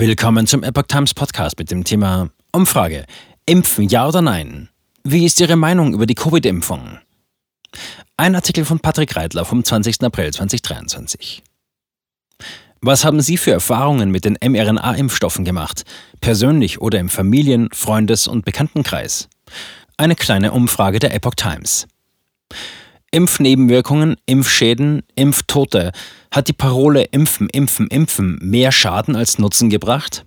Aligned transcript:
Willkommen 0.00 0.46
zum 0.46 0.62
Epoch 0.62 0.84
Times 0.84 1.12
Podcast 1.12 1.58
mit 1.58 1.70
dem 1.70 1.84
Thema 1.84 2.30
Umfrage. 2.52 3.04
Impfen 3.44 3.86
ja 3.86 4.08
oder 4.08 4.22
nein? 4.22 4.70
Wie 5.04 5.26
ist 5.26 5.38
Ihre 5.40 5.56
Meinung 5.56 5.92
über 5.92 6.06
die 6.06 6.14
Covid-Impfung? 6.14 7.00
Ein 8.16 8.34
Artikel 8.34 8.64
von 8.64 8.80
Patrick 8.80 9.14
Reitler 9.14 9.44
vom 9.44 9.62
20. 9.62 10.02
April 10.02 10.32
2023. 10.32 11.42
Was 12.80 13.04
haben 13.04 13.20
Sie 13.20 13.36
für 13.36 13.50
Erfahrungen 13.50 14.10
mit 14.10 14.24
den 14.24 14.38
mRNA-Impfstoffen 14.42 15.44
gemacht? 15.44 15.82
Persönlich 16.22 16.80
oder 16.80 16.98
im 16.98 17.10
Familien-, 17.10 17.68
Freundes- 17.70 18.26
und 18.26 18.46
Bekanntenkreis? 18.46 19.28
Eine 19.98 20.16
kleine 20.16 20.52
Umfrage 20.52 20.98
der 20.98 21.14
Epoch 21.14 21.34
Times. 21.34 21.86
Impfnebenwirkungen, 23.12 24.16
Impfschäden, 24.26 25.02
Impftote. 25.14 25.92
Hat 26.30 26.48
die 26.48 26.52
Parole 26.52 27.04
Impfen, 27.04 27.48
Impfen, 27.48 27.88
Impfen 27.88 28.38
mehr 28.40 28.70
Schaden 28.72 29.16
als 29.16 29.38
Nutzen 29.38 29.68
gebracht? 29.68 30.24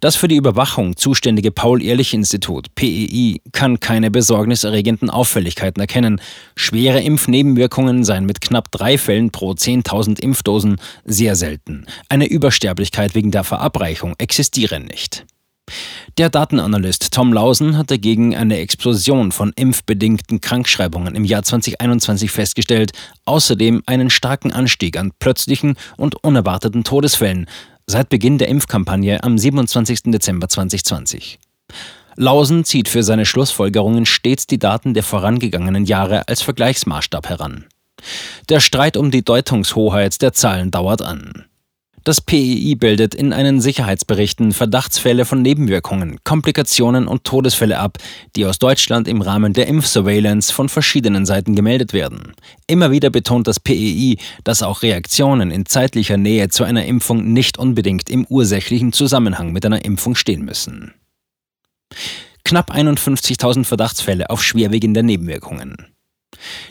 Das 0.00 0.16
für 0.16 0.28
die 0.28 0.36
Überwachung 0.36 0.96
zuständige 0.96 1.50
Paul-Ehrlich-Institut, 1.50 2.74
PEI, 2.74 3.40
kann 3.52 3.80
keine 3.80 4.10
besorgniserregenden 4.10 5.08
Auffälligkeiten 5.08 5.80
erkennen. 5.80 6.20
Schwere 6.56 7.00
Impfnebenwirkungen 7.00 8.04
seien 8.04 8.26
mit 8.26 8.40
knapp 8.40 8.70
drei 8.70 8.98
Fällen 8.98 9.30
pro 9.30 9.52
10.000 9.52 10.20
Impfdosen 10.20 10.76
sehr 11.04 11.36
selten. 11.36 11.86
Eine 12.08 12.26
Übersterblichkeit 12.26 13.14
wegen 13.14 13.30
der 13.30 13.44
Verabreichung 13.44 14.14
existiere 14.18 14.80
nicht. 14.80 15.24
Der 16.16 16.30
Datenanalyst 16.30 17.12
Tom 17.12 17.32
Lausen 17.32 17.76
hat 17.76 17.90
dagegen 17.90 18.36
eine 18.36 18.58
Explosion 18.58 19.32
von 19.32 19.52
impfbedingten 19.56 20.40
Krankschreibungen 20.40 21.16
im 21.16 21.24
Jahr 21.24 21.42
2021 21.42 22.30
festgestellt, 22.30 22.92
außerdem 23.24 23.82
einen 23.86 24.10
starken 24.10 24.52
Anstieg 24.52 24.96
an 24.96 25.10
plötzlichen 25.18 25.76
und 25.96 26.22
unerwarteten 26.22 26.84
Todesfällen 26.84 27.46
seit 27.86 28.10
Beginn 28.10 28.38
der 28.38 28.48
Impfkampagne 28.48 29.24
am 29.24 29.36
27. 29.36 30.04
Dezember 30.04 30.48
2020. 30.48 31.40
Lausen 32.14 32.64
zieht 32.64 32.88
für 32.88 33.02
seine 33.02 33.26
Schlussfolgerungen 33.26 34.06
stets 34.06 34.46
die 34.46 34.58
Daten 34.58 34.94
der 34.94 35.02
vorangegangenen 35.02 35.84
Jahre 35.84 36.28
als 36.28 36.42
Vergleichsmaßstab 36.42 37.28
heran. 37.28 37.66
Der 38.48 38.60
Streit 38.60 38.96
um 38.96 39.10
die 39.10 39.24
Deutungshoheit 39.24 40.22
der 40.22 40.32
Zahlen 40.32 40.70
dauert 40.70 41.02
an. 41.02 41.46
Das 42.04 42.20
PEI 42.20 42.74
bildet 42.78 43.14
in 43.14 43.32
einen 43.32 43.62
Sicherheitsberichten 43.62 44.52
Verdachtsfälle 44.52 45.24
von 45.24 45.40
Nebenwirkungen, 45.40 46.18
Komplikationen 46.22 47.08
und 47.08 47.24
Todesfälle 47.24 47.78
ab, 47.78 47.96
die 48.36 48.44
aus 48.44 48.58
Deutschland 48.58 49.08
im 49.08 49.22
Rahmen 49.22 49.54
der 49.54 49.68
Impfsurveillance 49.68 50.52
von 50.52 50.68
verschiedenen 50.68 51.24
Seiten 51.24 51.54
gemeldet 51.54 51.94
werden. 51.94 52.34
Immer 52.66 52.90
wieder 52.90 53.08
betont 53.08 53.46
das 53.46 53.58
PEI, 53.58 54.18
dass 54.44 54.62
auch 54.62 54.82
Reaktionen 54.82 55.50
in 55.50 55.64
zeitlicher 55.64 56.18
Nähe 56.18 56.50
zu 56.50 56.64
einer 56.64 56.84
Impfung 56.84 57.32
nicht 57.32 57.58
unbedingt 57.58 58.10
im 58.10 58.26
ursächlichen 58.26 58.92
Zusammenhang 58.92 59.52
mit 59.52 59.64
einer 59.64 59.82
Impfung 59.86 60.14
stehen 60.14 60.44
müssen. 60.44 60.92
Knapp 62.44 62.70
51.000 62.70 63.64
Verdachtsfälle 63.64 64.28
auf 64.28 64.42
schwerwiegende 64.44 65.02
Nebenwirkungen. 65.02 65.93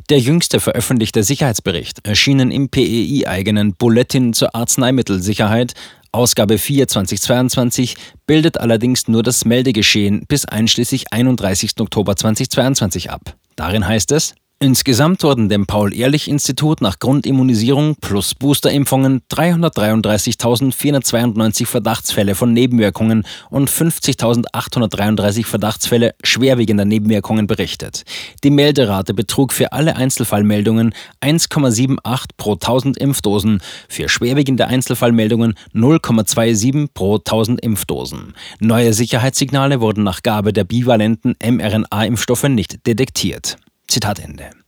Der 0.10 0.20
jüngste 0.20 0.60
veröffentlichte 0.60 1.24
Sicherheitsbericht, 1.24 2.06
erschienen 2.06 2.52
im 2.52 2.70
PEI-eigenen 2.70 3.74
Bulletin 3.76 4.34
zur 4.34 4.56
Arzneimittelsicherheit, 4.56 5.74
Ausgabe 6.12 6.60
4 6.60 6.88
2022, 6.88 7.96
bildet 8.28 8.60
allerdings 8.60 9.08
nur 9.08 9.24
das 9.24 9.46
Meldegeschehen 9.46 10.26
bis 10.28 10.46
einschließlich 10.46 11.12
31. 11.12 11.80
Oktober 11.80 12.16
2022 12.16 13.10
ab. 13.10 13.36
Darin 13.56 13.88
heißt 13.88 14.12
es, 14.12 14.36
Insgesamt 14.64 15.22
wurden 15.24 15.50
dem 15.50 15.66
Paul-Ehrlich-Institut 15.66 16.80
nach 16.80 17.00
Grundimmunisierung 17.00 17.98
plus 18.00 18.34
Boosterimpfungen 18.34 19.20
333.492 19.30 21.66
Verdachtsfälle 21.66 22.34
von 22.34 22.54
Nebenwirkungen 22.54 23.26
und 23.50 23.70
50.833 23.70 25.46
Verdachtsfälle 25.46 26.16
schwerwiegender 26.24 26.86
Nebenwirkungen 26.86 27.46
berichtet. 27.46 28.04
Die 28.46 28.52
Melderate 28.52 29.14
betrug 29.14 29.52
für 29.52 29.74
alle 29.74 29.98
Einzelfallmeldungen 29.98 30.96
1,78 31.22 32.30
pro 32.38 32.54
1000 32.54 32.98
Impfdosen, 32.98 33.62
für 33.90 34.08
schwerwiegende 34.08 34.68
Einzelfallmeldungen 34.68 35.56
0,27 35.74 36.88
pro 36.94 37.18
1000 37.18 37.60
Impfdosen. 37.60 38.34
Neue 38.62 38.94
Sicherheitssignale 38.94 39.82
wurden 39.82 40.06
nach 40.06 40.24
Gabe 40.24 40.54
der 40.54 40.64
bivalenten 40.64 41.36
mRNA-Impfstoffe 41.44 42.48
nicht 42.48 42.88
detektiert. 42.88 43.58
Zitat 43.94 44.20
Ende. 44.20 44.63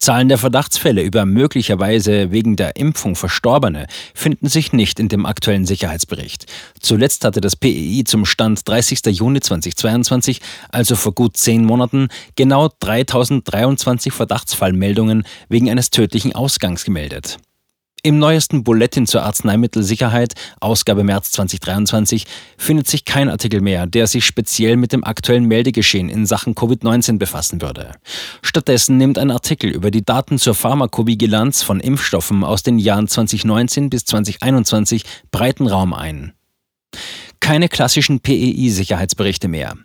Zahlen 0.00 0.28
der 0.30 0.38
Verdachtsfälle 0.38 1.02
über 1.02 1.26
möglicherweise 1.26 2.32
wegen 2.32 2.56
der 2.56 2.76
Impfung 2.76 3.16
Verstorbene 3.16 3.86
finden 4.14 4.48
sich 4.48 4.72
nicht 4.72 4.98
in 4.98 5.08
dem 5.08 5.26
aktuellen 5.26 5.66
Sicherheitsbericht. 5.66 6.46
Zuletzt 6.80 7.22
hatte 7.22 7.42
das 7.42 7.54
PEI 7.54 8.04
zum 8.06 8.24
Stand 8.24 8.66
30. 8.66 9.04
Juni 9.08 9.40
2022, 9.40 10.40
also 10.70 10.96
vor 10.96 11.12
gut 11.12 11.36
zehn 11.36 11.66
Monaten, 11.66 12.08
genau 12.34 12.70
3023 12.80 14.10
Verdachtsfallmeldungen 14.10 15.24
wegen 15.50 15.68
eines 15.68 15.90
tödlichen 15.90 16.34
Ausgangs 16.34 16.86
gemeldet. 16.86 17.36
Im 18.02 18.18
neuesten 18.18 18.64
Bulletin 18.64 19.06
zur 19.06 19.24
Arzneimittelsicherheit, 19.24 20.32
Ausgabe 20.58 21.04
März 21.04 21.32
2023, 21.32 22.24
findet 22.56 22.88
sich 22.88 23.04
kein 23.04 23.28
Artikel 23.28 23.60
mehr, 23.60 23.86
der 23.86 24.06
sich 24.06 24.24
speziell 24.24 24.78
mit 24.78 24.92
dem 24.92 25.04
aktuellen 25.04 25.44
Meldegeschehen 25.44 26.08
in 26.08 26.24
Sachen 26.24 26.54
Covid-19 26.54 27.18
befassen 27.18 27.60
würde. 27.60 27.92
Stattdessen 28.40 28.96
nimmt 28.96 29.18
ein 29.18 29.30
Artikel 29.30 29.70
über 29.70 29.90
die 29.90 30.04
Daten 30.04 30.38
zur 30.38 30.54
Pharmakovigilanz 30.54 31.62
von 31.62 31.78
Impfstoffen 31.78 32.42
aus 32.42 32.62
den 32.62 32.78
Jahren 32.78 33.06
2019 33.06 33.90
bis 33.90 34.06
2021 34.06 35.04
breiten 35.30 35.66
Raum 35.66 35.92
ein. 35.92 36.32
Keine 37.40 37.68
klassischen 37.68 38.20
PEI-Sicherheitsberichte 38.20 39.48
mehr. 39.48 39.76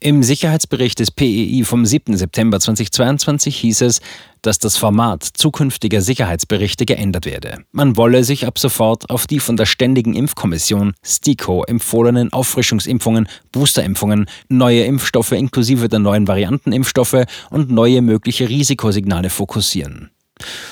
Im 0.00 0.22
Sicherheitsbericht 0.22 0.98
des 0.98 1.10
PEI 1.10 1.62
vom 1.64 1.86
7. 1.86 2.16
September 2.16 2.60
2022 2.60 3.56
hieß 3.56 3.82
es, 3.82 4.00
dass 4.42 4.58
das 4.58 4.76
Format 4.76 5.24
zukünftiger 5.24 6.00
Sicherheitsberichte 6.00 6.86
geändert 6.86 7.26
werde. 7.26 7.58
Man 7.72 7.96
wolle 7.96 8.24
sich 8.24 8.46
ab 8.46 8.58
sofort 8.58 9.10
auf 9.10 9.26
die 9.26 9.40
von 9.40 9.56
der 9.56 9.66
Ständigen 9.66 10.14
Impfkommission 10.14 10.94
STIKO 11.04 11.64
empfohlenen 11.64 12.32
Auffrischungsimpfungen, 12.32 13.28
Boosterimpfungen, 13.52 14.26
neue 14.48 14.84
Impfstoffe 14.84 15.32
inklusive 15.32 15.88
der 15.88 15.98
neuen 15.98 16.28
Variantenimpfstoffe 16.28 17.24
und 17.50 17.70
neue 17.70 18.02
mögliche 18.02 18.48
Risikosignale 18.48 19.30
fokussieren. 19.30 20.10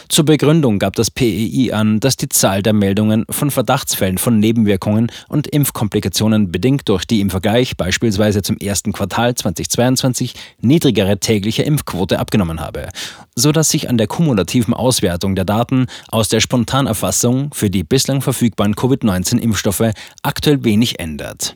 Zur 0.08 0.24
Begründung 0.24 0.78
gab 0.78 0.96
das 0.96 1.10
PEI 1.10 1.72
an, 1.72 2.00
dass 2.00 2.16
die 2.16 2.28
Zahl 2.28 2.62
der 2.62 2.72
Meldungen 2.72 3.24
von 3.30 3.50
Verdachtsfällen 3.50 4.18
von 4.18 4.38
Nebenwirkungen 4.38 5.10
und 5.28 5.46
Impfkomplikationen 5.46 6.52
bedingt 6.52 6.88
durch 6.88 7.04
die 7.04 7.20
im 7.20 7.30
Vergleich 7.30 7.76
beispielsweise 7.76 8.42
zum 8.42 8.56
ersten 8.58 8.92
Quartal 8.92 9.34
2022 9.34 10.34
niedrigere 10.60 11.18
tägliche 11.18 11.62
Impfquote 11.62 12.18
abgenommen 12.18 12.60
habe, 12.60 12.88
so 13.34 13.52
dass 13.52 13.70
sich 13.70 13.88
an 13.88 13.98
der 13.98 14.06
kumulativen 14.06 14.74
Auswertung 14.74 15.34
der 15.34 15.44
Daten 15.44 15.86
aus 16.08 16.28
der 16.28 16.40
Spontanerfassung 16.40 17.52
für 17.52 17.70
die 17.70 17.84
bislang 17.84 18.22
verfügbaren 18.22 18.74
Covid-19-Impfstoffe 18.76 19.92
aktuell 20.22 20.64
wenig 20.64 20.98
ändert. 21.00 21.54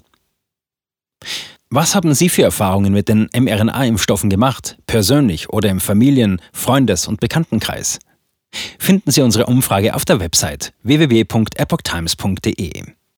Was 1.72 1.94
haben 1.94 2.14
Sie 2.14 2.28
für 2.28 2.42
Erfahrungen 2.42 2.92
mit 2.92 3.08
den 3.08 3.28
mRNA-Impfstoffen 3.32 4.28
gemacht, 4.28 4.76
persönlich 4.88 5.50
oder 5.50 5.69
im 5.69 5.78
Familien-, 5.78 6.42
Freundes- 6.53 7.06
und 7.06 7.20
Bekanntenkreis? 7.20 8.00
Finden 8.76 9.12
Sie 9.12 9.22
unsere 9.22 9.47
Umfrage 9.47 9.94
auf 9.94 10.04
der 10.04 10.19
Website 10.19 10.72
www.epochtimes.de. 10.82 13.00